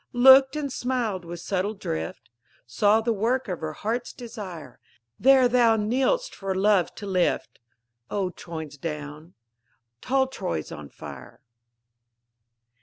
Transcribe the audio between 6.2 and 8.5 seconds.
for Love to lift!" _(O